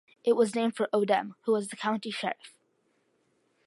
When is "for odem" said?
0.75-1.35